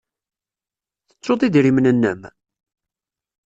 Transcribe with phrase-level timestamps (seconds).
[1.07, 2.21] Tettud idrimen-nnem?